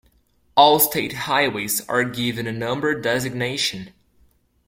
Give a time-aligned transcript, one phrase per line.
[0.57, 3.93] All state highways are given a number designation.